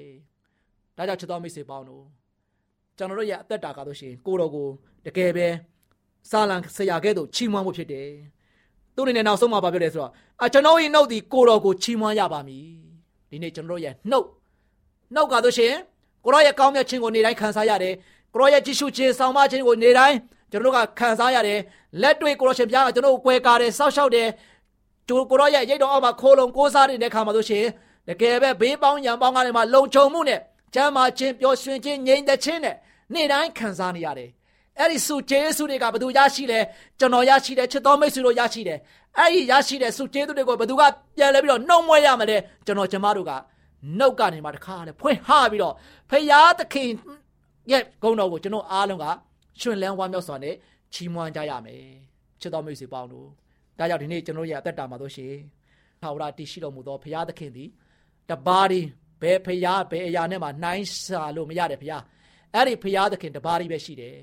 [0.97, 2.05] ဒါကြောင့်ချစ်တော်မိတ်ဆွေပေါင်းတို့
[2.97, 4.69] ကျွန်တော်တို့ရဲ့အသက်တာကားလို့ရှိရင်ကိုတော်ကို
[5.07, 5.49] တကယ်ပဲ
[6.31, 8.09] စာလံဆရာကဲ့သို့ချီးမွမ်းဖို့ဖြစ်တယ်
[8.95, 10.12] သူအနေနဲ့နောက်ဆုံးမှာပြောတယ်ဆိုတော့
[10.45, 12.67] အကျွန်တော်ရဲ့နှုတ်ဒီကိုတော်ကိုချီးမွမ်းရပါမည်
[13.31, 14.26] ဒီနေ့ကျွန်တော်တို့ရဲ့နှုတ်
[15.15, 15.79] နှုတ်ကားလို့ရှိရင်
[16.25, 17.95] ကိုတော်ရဲ့ကောင်းမြတ်ခြင်းကိုနေတိုင်းခံစားရတယ်
[18.33, 20.17] ကိုတော်ရဲ့ကြည်ရှုခြင်းဆောင်မခြင်းကိုနေတိုင်း
[20.50, 21.59] ကျွန်တော်တို့ကခံစားရတယ်
[22.03, 24.29] လက်တွေ့ကိုတော်ရှင်ပြားကကျွန်တော်တို့ကွယ်ကာတယ်စောက်ရှောက်တယ်
[25.09, 27.71] ကျိုးကိုတော်ရဲ့ရိတ်တော်အောက်မှာခိုးလုံကိုးစားနေတဲ့ခါမှာလို့ရှိရင်
[28.09, 30.41] တကယ်ပဲဘေးပေါင်းရံပေါင်းကနေမှလုံခြုံမှုနဲ့
[30.75, 32.76] ကျမ်းမာခြင်းပျော်ရွှင်ခြင်းငြိမ်သက်ခြင်းနဲ့
[33.14, 34.30] နေ့တိုင်းခံစားနေရတယ်
[34.78, 36.61] အဲ့ဒီစုကျေးဇူးတွေကဘယ်သူရရှိလဲ
[36.98, 38.79] ကျွန်တော်ရရှိတယ်ချစ်တော်မိတ်ဆွေတို့ရရှိတယ်
[39.18, 40.83] အဲ့ဒီရရှိတဲ့စုကျေးဇူးတွေကိုဘယ်သူက
[41.16, 43.33] ပြန်လဲပြီးတော့နှုံမွဲရမလဲကျွန်တော်ကျမတို့က
[43.98, 45.74] နှုတ်ကနေမှတခါလေဖွင့်ဟပြီးတော့
[46.11, 46.90] ဖရာသခင်
[47.70, 49.07] ရဲ့ဂုဏ်တော်ကိုကျွန်တော်အားလုံးက
[49.61, 50.55] ရှင်လန်းဝမ်းမြောက်စွာနဲ့
[50.92, 51.83] ချီးမွမ်းကြရမယ်
[52.40, 53.26] ချစ်တော်မိတ်ဆွေပေါင်းတို့
[53.79, 55.35] ဒါကြောင့်ဒီနေ့ကျွန်တော်ရဲ့အသက်တာမှာတို့ရှင်
[56.02, 57.68] ထာဝရတည်ရှိတော်မူသောဖရာသခင်သည်
[58.31, 58.81] တပါးဒီ
[59.22, 61.98] ဘယ်ဖရာဘယ်အရာနဲ့မှနှိုင်းစာလို့မရတဲ့ဖရာ
[62.55, 64.16] အဲ့ဒီဖရာသခင်တပါးဒီပဲရှိတယ်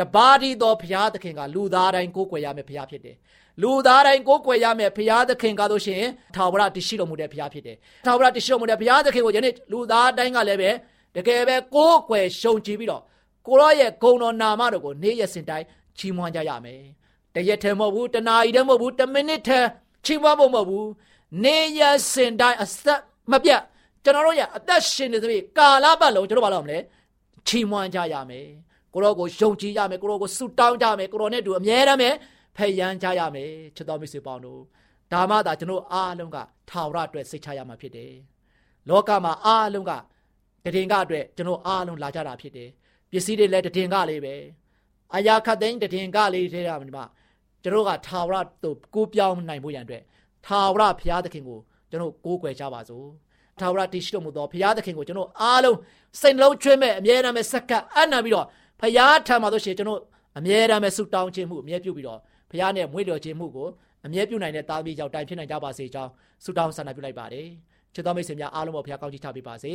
[0.00, 3.16] တပါးဒီသောဖရာသခင်ကလူသားတိုင်းကိုးကွယ်ရမယ့်ဖရာဖြစ်တယ်
[3.62, 10.70] လူသားတိုင်းကိုးကွယ်ရမယ့်ဘုရားသခင်ကားလို့ရှိရင်ထာဝရတရှိတော်မူတဲ့ဘုရားဖြစ်တယ်။ထာဝရတရှိတော်မူတဲ့ဘုရားသခင်ကိုယနေ့လူသားတိုင်းကလည်းပဲ
[11.16, 13.02] တကယ်ပဲကိုးကွယ်ရှုံချပြီးတော့
[13.46, 15.66] ကိုရောရဲ့ဂုဏ်တော်နာမတော်ကိုနေ့ရက်စဉ်တိုင်း
[15.98, 16.82] ချီးမွမ်းကြရမယ်။
[17.34, 19.60] တရက်ထဲမဟုတ်ဘူးတနာရီထဲမဟုတ်ဘူးတမိနစ်ထဲ
[20.04, 20.86] ချီးမွမ်းဖို့မဟုတ်ဘူး။
[21.44, 23.00] နေ့ရက်စဉ်တိုင်းအသက်
[23.32, 23.60] မပြတ်
[24.08, 26.78] ကျွန်တော်တို့ရဲ့အသက်ရှင်နေသဖြင့်ကာလပတ်လုံးကျွန်တော်ဘာလုပ်မလဲ
[27.46, 28.46] ချီးမွမ်းကြရမယ်။
[28.94, 32.10] ကိုရောကိုယုံကြည်ရမယ်ကိုရောကိုဆုတောင်းကြမယ်ကိုရောနဲ့တူအမြဲတမ်းပဲ
[32.56, 34.60] ဖယ်ရန်ကြရမယ်ချစ်တော်မိတ်ဆွေပေါင်းတို့
[35.12, 36.38] ဒါမှသာကျွန်တော်အားလုံးက
[36.70, 38.12] ထာဝရအတွက်စိတ်ချရမှာဖြစ်တယ်
[38.88, 39.92] လောကမှာအားလုံးက
[40.74, 42.68] တည်င်္ဂအတွက်ကျွန်တော်အားလုံးလာကြတာဖြစ်တယ်
[43.10, 44.34] ပစ္စည်းတွေလည်းတည်င်္ဂလေးပဲ
[45.14, 47.04] အရာခတ်သိန်းတည်င်္ဂလေးထဲတာမှာ
[47.62, 50.02] ကျွန်တော်ကထာဝရတို့ကိုးပြောင်းနိုင်ဖို့ရန်အတွက်
[50.46, 51.58] ထာဝရဘုရားသခင်ကို
[51.90, 53.06] ကျွန်တော်ကိုးကွယ်ကြပါစို့
[53.62, 55.76] ထာဝရတည်ရှိတော်မူသောဘုရားသခင်ကိုကျွန်တော်အားလုံး
[56.20, 58.46] စိတ်နှလုံးကျွေးမဲ့အမြဲတမ်းပဲစက္ကပ်အနံပြီးတော့
[58.80, 60.00] ဘုရားထံမှာဆိုရှင်ကျွန်တော်
[60.38, 63.68] အမြဲတမ်းပဲဆုတောင်းခြင်းမှုအမြဲပြုပြီးတော့ဘုရားနဲ့မွေးလျော်ခြင်းမှုကို
[64.06, 66.10] အမြဲပြုနိုင်တဲ့သားသမီးကြောင့်တိုင်ဖြစ်နိုင်ကြပါစေကြောင်း
[66.44, 67.46] ဆုတောင်းဆန္ဒပြုလိုက်ပါတယ်
[67.94, 69.72] ချစ်တော်မိတ်ဆွေများအားလုံးပေါ်ဘုရားကောင်းချီးချပေးပါစေ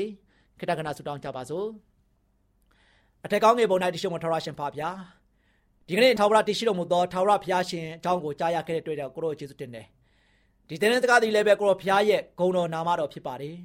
[0.60, 1.66] ခိတ္တကနာဆုတောင်းကြပါစို့
[3.26, 4.90] အထက်ကောင်းငယ်ပုံ၌တရှိမထရရှင်ဖာဗျာ
[5.88, 9.88] ဒီကနေ့ထာဝရတရှိတော်မူသောထာဝရဘုရားရှင်အကြောင်းကိုကြားရခဲ့တဲ့တွေ့တဲ့ကိုရောယေရှုတင်တယ်
[10.68, 13.56] ဒီတဲ့တကားဒီလည်းပဲကိုရောဘုရားရဲ့ဂုဏ်တော်နာမတော်ဖြစ်ပါတယ်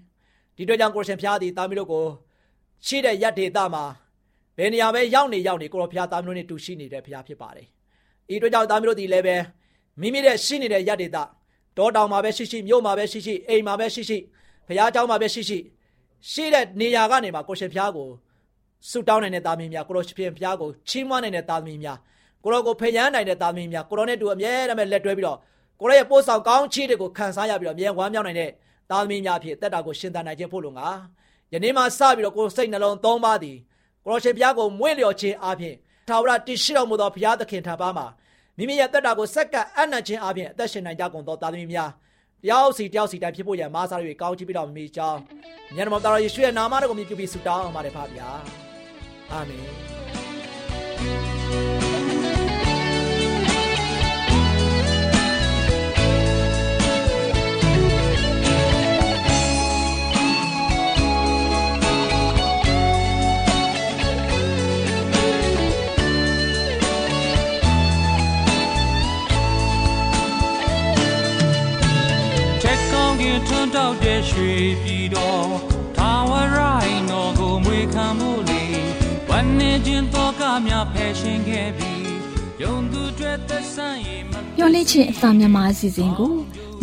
[0.58, 2.04] ဒီတွေ့ကြောင့်ကိုရှင်ဘုရားသည်သားမီးတို့ကို
[2.86, 3.84] ရှိတဲ့ယက်ဒေတာမှာ
[4.56, 7.66] ဘယ်နေရာပဲရောက်နေရောက်နေကိုရောဘုရားသားမီးတို့နဲ့တူရှိနေတဲ့ဘုရားဖြစ်ပါတယ်
[8.32, 9.36] ဤအတွက်ကြောင့်သားမျိုးတို့ဒီလည်းပဲ
[10.00, 11.18] မိမိရဲ့ရှိနေတဲ့ရတ္တိတ
[11.76, 14.18] တောတောင်မှာပဲရှိရှိမြို့မှာပဲရှိရှိအိမ်မှာပဲရှိရှိ
[14.68, 15.58] ဘုရားကျောင်းမှာပဲရှိရှိ
[16.30, 18.08] ရှိတဲ့နေရာကနေမှာကိုရှင်ဘုရားကို
[18.88, 21.98] ဆုတောင်းနိုင်တဲ့သားမင်းများကိုရောရှင်ဘုရားကိုချီးမွမ်းနိုင်တဲ့သားမင်းများ
[22.44, 25.38] ကိုရောကိုဖျားနိုင်တဲ့သားမင်းများကိုရောနဲ့တူအမြဲတမ်းလက်တွဲပြီးတော့
[25.80, 28.50] ကိုရောရဲ့ပို့ဆောင်ကောင်းချီးတွေကိုခံစားရပြီးတော့အမြဲဝမ်းမြောက်နိုင်တဲ့
[28.90, 30.88] သားသမီးများဖြစ်တက်တာကိုရှင်သန်နိုင်ခြင်းဖို့လုံငါ
[31.52, 33.56] ယနေ့မှစပြီးတော့ကိုစိတ်နှလုံးသုံးပါသည်
[34.04, 35.74] ကိုရောရှင်ဘုရားကိုမွေ့လျော်ခြင်းအပြင်
[36.08, 38.06] ထာဝရတည်ရှိတော်မူသောဘုရားသခင်ထံပါမှာ
[38.56, 41.90] မိမိရဲ့တက်တာကိုစက္ကအနံ့ခြင်းအပြင်အသက်ရှင်နိုင်ကြကုန်သောသားသမီးများ
[42.44, 45.18] တယောက်စီတယောက်စီတိုင်းဖြစ်ဖို့ရန်မားစား၍ကောင်းချီးပြီးတော်မူကြောင်း
[45.74, 48.28] မြတ်တော်တော်ယေရှုရဲ့နာမတော်ကိုမြည်ပြုပြီးဆုတောင်းအောင်ပါတယ်ဖပါဗျာ
[49.32, 51.87] အာမင်
[74.38, 75.46] ရွှေပြည်တော်
[75.96, 78.62] ထာဝရိုင်းတော်ကိုမွေခံမှုလေ
[79.28, 82.06] ဝမ်းနေခြင်းတော့ကများဖယ်ရှင်ခဲ့ပြီး
[82.62, 86.34] ယုံသူတွေသက်ဆိုင်ရင်မမျော်လင့်ခြင်းအစာမြန်မာအစီအစဉ်ကို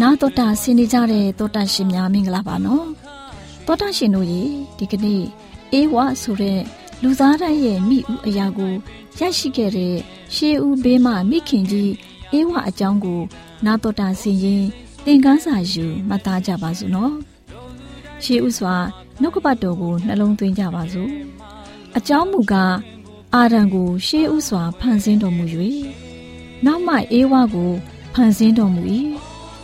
[0.02, 2.86] နားတော်တာဆင်းနေကြတဲ့တောတာရှင်များမင်္ဂလာပါနော်
[3.68, 4.44] တောတာရှင်တို့ရေ
[4.78, 5.24] ဒီကနေ့
[5.74, 6.60] အေးဝါဆိုတဲ့
[7.02, 8.72] လူသားတိုင်းရဲ့မိဦးအရာကို
[9.20, 9.96] ရရှိခဲ့တဲ့
[10.36, 11.94] ရှေးဦးဘေးမှမိခင်ကြီး
[12.32, 13.22] အေးဝါအကြောင်းကို
[13.66, 14.64] နားတော်တာဆင်ရင်
[15.06, 17.35] သင်ခန်းစာယူမှတ်သားကြပါစို့နော်
[18.24, 18.76] ရှေးဦးစွာ
[19.22, 21.12] နှုတ်ကပတ်တော်ကိုနှလုံးသွင်းကြပါစို့
[21.98, 22.76] အကြောင်းမူကား
[23.34, 25.46] အာရန်ကိုရှေးဦးစွာဖန်ဆင်းတော်မူ၍
[26.66, 27.72] နောက်မှအေးဝါကို
[28.14, 28.82] ဖန်ဆင်းတော်မူ၏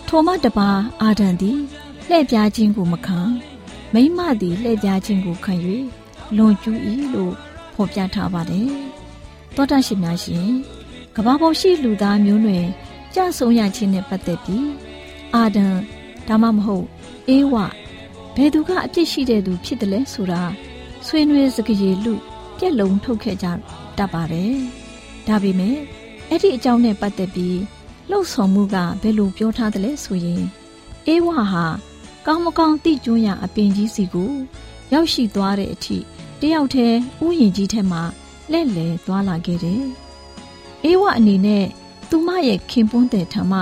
[0.08, 0.70] ထိုမှတပါ
[1.02, 1.60] အာဒံသည်
[2.08, 3.20] လှည့်ပြားခြင်းကိုမခံ
[3.94, 5.54] မိမသည်လှည့်ပြားခြင်းကိုခံ၍
[6.38, 6.78] လွန်ကျူး၏
[7.14, 7.34] လို့
[7.74, 8.70] ဖော်ပြထားပါတယ်
[9.56, 10.48] သောတာရှင်များရှင်
[11.16, 12.66] ကဘာပေါ်ရှိလူသားမျိုးနွယ်
[13.14, 14.68] ကြဆုံးရခြင်းနဲ့ပတ်သက်ပြီး
[15.36, 15.66] အာဒံ
[16.28, 16.86] ဒါမှမဟုတ်
[17.30, 17.56] အေးဝ
[18.36, 20.42] ဘယ်သူကအပြစ်ရှိတဲ့သူဖြစ်တယ်လဲဆိုတာ
[21.06, 22.14] ဆွေးနွေးစကားရည်လူ
[22.58, 23.48] ပြက်လုံးထုတ်ခဲ့ကြ
[23.98, 24.54] တတ်ပါတယ်
[25.28, 25.78] ဒါပေမဲ့
[26.30, 27.60] အဲ့ဒီအကြောင်းနဲ့ပတ်သက်ပြီး
[28.10, 30.44] လှုပ်ဆောင်မှုကဘယ်လိုပြောထားတယ်လဲဆိုရင်
[31.08, 31.66] အေးဝဟာ
[32.26, 34.32] ကောင်းမကောင်းသိကျွမ်းရအပင်ကြီးစီကို
[34.94, 35.98] ရောက်ရှိသွားတဲ့အထိ
[36.42, 38.02] တယောက်တည်းဥယျာဉ်ကြီးထဲမှာ
[38.52, 39.84] လှဲ့လေသွားလာခဲ့တယ်။
[40.84, 41.66] အေးဝအနေနဲ့
[42.10, 43.54] သူမရဲ့ခင်ပွန်းတဲ့ထမ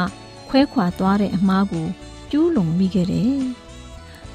[0.49, 1.87] ခွဲခွာသွားတဲ့အမားကို
[2.31, 3.39] ကျူးလွန်မိခဲ့တယ်။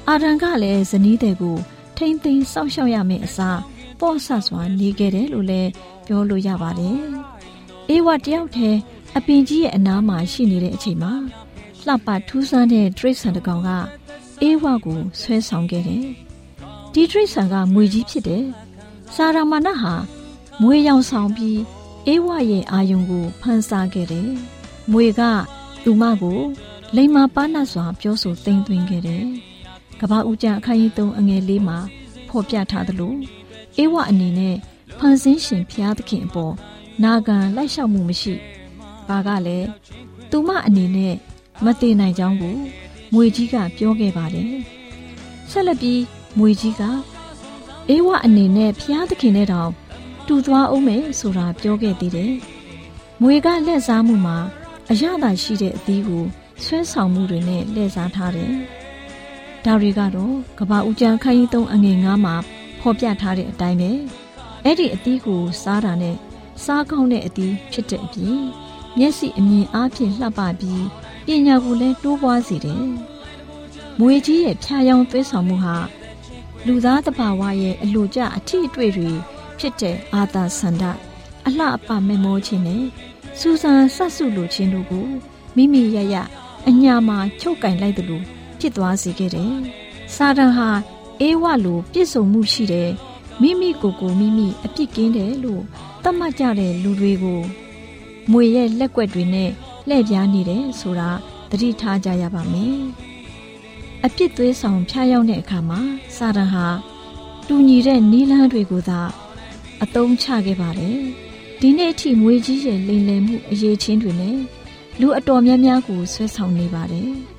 [0.09, 1.57] အာရန်ကလည်းဇနီးတဲ့ကို
[1.97, 3.59] ထိမ့်သိမ်းစောင့်ရှောက်ရမယ့်အစား
[3.99, 5.69] ပေါ့ဆစွာနေခဲ့တယ်လို့လည်း
[6.05, 6.97] ပြောလို့ရပါတယ်။
[7.89, 8.77] အေးဝတယောက်တည်း
[9.17, 11.13] အပင်ကြီးရဲ့အနားမှာရှိနေတဲ့အချိန်မှာ
[11.85, 13.69] လှပထူးဆန်းတဲ့ဒရိတ်ဆန်တကောင်က
[14.41, 16.05] အေးဝကိုဆွဲဆောင်ခဲ့တယ်။
[16.93, 18.43] ဒီဒရိတ်ဆန်ကမွေကြီးဖြစ်တယ်။
[19.15, 19.93] စာရာမဏဟာ
[20.61, 21.59] မွေရောင်ဆောင်ပြီး
[22.07, 24.29] အေးဝရဲ့အာယုံကိုဖန်ဆာခဲ့တယ်။
[24.91, 25.21] မွေက
[25.83, 26.39] သူမကို
[26.95, 29.54] လိမ္မာပါနတ်စွာပြောဆိုသိမ်းသွင်းခဲ့တယ်။က
[30.11, 31.77] ဘာဦးကျအခန်းကြီး3အငယ်လေးမှာ
[32.29, 33.13] ဖော်ပြထားသလို
[33.77, 34.55] အေးဝအနေနဲ့
[34.97, 36.53] ဖန်ဆင်းရှင်ဖျားသခင်အပေါ်
[37.03, 38.33] နာခံလိုက်လျှောက်မှုမရှိ။
[39.07, 39.67] ဘာကလည်း
[40.31, 41.15] သူမအနေနဲ့
[41.65, 42.55] မသိနိုင်ကြောင်းကို
[43.13, 44.51] မွေကြီးကပြောခဲ့ပါတယ်။
[45.51, 46.01] ဆက်လက်ပြီး
[46.37, 46.81] မွေကြီးက
[47.89, 49.71] အေးဝအနေနဲ့ဖျားသခင်နဲ့တောင်
[50.27, 52.33] တူသွားအောင်မယ်ဆိုတာပြောခဲ့သေးတယ်။
[53.21, 54.37] မွေကလက်စားမှုမှာ
[54.91, 56.23] အရသာရှိတဲ့အသီးကို
[56.63, 58.53] ဆွဲဆောင်မှုတွေနဲ့လှည့်စားထားတယ်။
[59.65, 62.35] ဒါတွေကတော့ကဘာဦးကျန်းခိုင်းသုံးအငယ်ငါးမှာ
[62.79, 63.91] ဖော်ပြထားတဲ့အတိုင်းပဲ။
[64.65, 66.15] အဲ့ဒီအသီးကိုစားတာနဲ့
[66.63, 68.39] စားကောင်းတဲ့အသီးဖြစ်တဲ့အပြင်
[68.97, 70.85] မျက်စိအမြင်အားဖြင့်လှပပြီး
[71.27, 72.85] ပညာကိုလည်းတိုးပွားစေတယ်။
[73.99, 75.75] မွေကြီးရဲ့ဖြာယောင်သွေးဆောင်မှုဟာ
[76.65, 79.11] လူသားတဘာဝရဲ့အလိုကျအထီးအတွေ့တွေ
[79.59, 80.83] ဖြစ်တဲ့အာသာဆန္ဒ
[81.47, 82.83] အလှအပမေမောခြင်းနဲ့
[83.39, 85.07] စူဇန်ဆက်စုလိုခြင်းတို့ကို
[85.55, 86.15] မိမိရရ
[86.67, 89.53] အညာမှာချုပ်ကင်လိုက်တယ်လို့ ဖြစ်သွားစေခဲ့တယ်။
[90.15, 90.69] စာတန်ဟာ
[91.21, 92.91] အေးဝလိုပြစ်ဆုံမှုရှိတယ်
[93.41, 95.63] မိမိကိုယ်ကိုမိမိအပြစ်ကင်းတယ်လို့
[96.03, 97.41] သတ်မှတ်ကြတဲ့လူတွေကို
[98.31, 99.51] မွေရဲ့လက်ကွက်တွေနဲ့
[99.87, 101.09] လှည့်ပြားနေတယ်ဆိုတာ
[101.49, 102.77] သတိထားကြရပါမယ်။
[104.05, 105.79] အပြစ်သွေးဆောင်ဖျားရောက်တဲ့အခါမှာ
[106.15, 106.67] စာတန်ဟာ
[107.47, 109.01] တူညီတဲ့နီလန်းတွေကိုသာ
[109.83, 110.97] အသုံးချခဲ့ပါတယ်။
[111.59, 114.37] ဒီနေ့အထိမွေကြီးရဲ့လိမ်လည်မှုအရေးချင်းတွေနဲ့
[114.99, 117.11] လူအတော်များများကိုဆွဲဆောင်နေပါတယ်။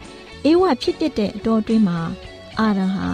[0.46, 1.98] အေးဝဖြစ်တဲ့အတော်တွင်းမှာ
[2.58, 3.06] အာရန်ဟာ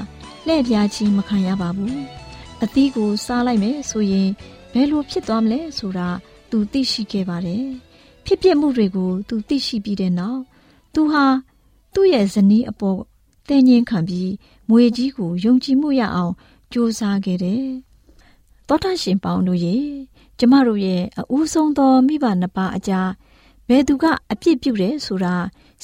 [0.47, 1.97] လှည့်ပြားခြင်းမခံရပါဘူး။
[2.63, 4.29] အသီးကိုစားလိုက်မယ်ဆိုရင်
[4.73, 6.09] ဘယ်လိုဖြစ်သွားမလဲဆိုတာ
[6.51, 7.67] သူသိရှိခဲ့ပါတယ်။
[8.25, 10.41] ဖြစ်ပျက်မှုတွေကိုသူသိရှိပြီးတဲ့နောက်
[10.95, 11.25] သူဟာ
[11.95, 13.01] သူ့ရဲ့ဇနီးအပေါ်
[13.49, 14.33] တင်းငင်းခံပြီး
[14.69, 16.33] မွေကြီးကိုယုံကြည်မှုရအောင်
[16.73, 17.65] ကြိုးစားခဲ့တယ်။
[18.69, 19.77] သောတာရှင်ပေါင်းတို့ရေ
[20.39, 23.11] ကျမတို့ရဲ့အဦးဆုံးသောမိဘနှစ်ပါးအကြား
[23.69, 25.35] ဘယ်သူကအပြစ်ပြုတယ်ဆိုတာ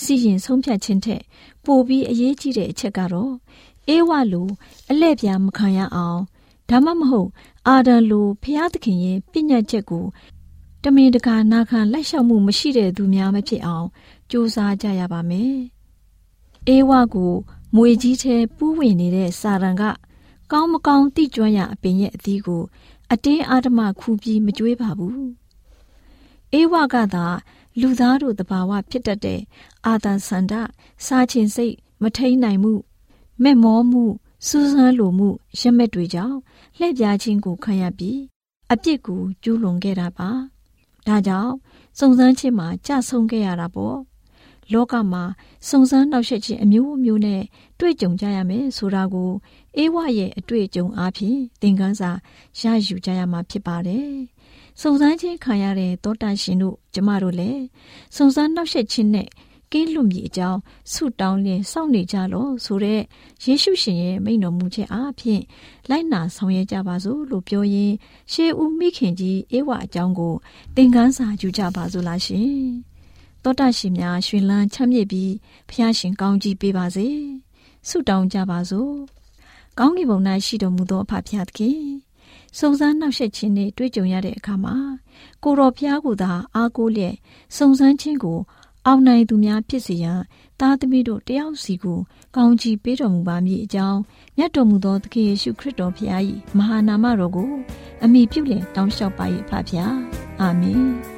[0.02, 1.22] စီရင်ဆုံးဖြတ်ခြင်းထက်
[1.64, 3.32] ပိုပြီးအရေးကြီးတဲ့အချက်ကတော့
[3.88, 4.48] အေးဝလို
[4.90, 6.20] အလဲ့ပြားမခံရအောင်
[6.70, 7.30] ဒါမှမဟုတ်
[7.68, 10.06] အာဒံလိုဖျားသခင်ရဲ့ပြညတ်ချက်ကို
[10.84, 13.86] တမင်တကာနာခံလိုက်လျှောက်မှုမရှိတဲ့သူများမဖြစ်အောင်
[14.30, 15.56] ကြိုးစားကြရပါမယ်။
[16.68, 17.32] အေးဝကို
[17.74, 19.82] မွေကြီးထဲပူးဝင်နေတဲ့စာရန်က
[20.52, 22.62] ကောင်းမကောင်းတိကျွမ်းရအပင်ရဲ့အသီးကို
[23.12, 25.20] အတင်းအာဓမခူးပြီးမကြွေးပါဘူး။
[26.52, 27.26] အေးဝကသာ
[27.80, 29.40] လူသားတို့တဘာဝဖြစ်တတ်တဲ့
[29.86, 30.52] အာသန်ဆန္ဒ
[31.06, 32.74] စားခြင်းစိတ်မထိန်နိုင်မှု
[33.42, 34.04] မဲ့မောမှု
[34.46, 35.28] စူးစမ်းလိုမှု
[35.60, 36.38] ရမက်တွေကြောင့်
[36.78, 38.18] လှည့်ပြားခြင်းကိုခံရပြီး
[38.72, 40.30] အပြစ်ကိုကျူးလွန်ခဲ့တာပါ
[41.06, 41.52] ဒါကြောင့်
[41.98, 43.98] စုံစမ်းခြင်းမှာကြဆုံးခဲ့ရတာပေါ့
[44.72, 45.22] လောကမှာ
[45.68, 47.42] စုံစမ်းနှောက်ယှက်ခြင်းအမျိုးမျိုးနဲ့
[47.78, 49.30] တွေ့ကြုံကြရမယ်ဆိုတာကို
[49.76, 52.10] အေးဝရဲ့အတွေ့အကြုံအပြင်သင်ခန်းစာ
[52.60, 54.10] ရယူကြရမှာဖြစ်ပါတယ်
[54.80, 57.62] စုံစမ်းခြင်းခံရတဲ့တောတာရှင်တို့ကျမတို့လည်း
[58.16, 59.28] စုံစမ်းနှောက်ယှက်ခြင်းနဲ့
[59.72, 60.60] ကင်းလွတ်မြေအကြောင်း
[60.92, 63.00] ဆုတောင်းလင်းစောင့်နေကြလို့ဆိုတဲ့
[63.44, 65.42] ယေရှုရှင်ရဲ့မိန့်တော်မူချက်အားဖြင့်
[65.90, 67.94] လိုက်နာဆောင်ရွက်ကြပါစို့လို့ပြောရင်း
[68.32, 70.34] ရှေးဦးမိခင်ကြီးအေဝအကြောင်းကို
[70.76, 72.52] သင်ခန်းစာယူကြပါစို့လားရှင်
[73.42, 75.32] တောတရှင်များရှင်လန်းချမ်းမြေ့ပြီး
[75.68, 77.08] ဖះရှင်ကောင်းကြီးပေးပါစေ
[77.88, 78.92] ဆုတောင်းကြပါစို့
[79.78, 82.07] ကောင်းကင်ဘုံ၌ရှိတော်မူသောအဖဖျားသခင်
[82.58, 84.76] စုံစမ်းနှောက်ယှက်ခြင်းနဲ့တွေ့ကြုံရတဲ့အခါမှာ
[85.42, 87.16] ကိုတော်ဖျားကိုသာအားကိုးလျက်
[87.56, 88.38] စုံစမ်းခြင်းကို
[88.86, 90.20] အောင်နိုင်သူများဖြစ်စေရန်
[90.60, 91.98] သားသမီးတို့တယောက်စီကို
[92.36, 94.00] ကောင်းချီးပေးတော်မူပါမည်အကြောင်း
[94.36, 96.22] မြတ်တော်မူသောသခင်ယေရှုခရစ်တော်ဖျား၏
[96.56, 97.50] မဟာနာမတော်ကို
[98.04, 99.96] အမိပြုလျက်တောင်းလျှောက်ပါ၏ဖဖျား
[100.40, 101.17] အာမင်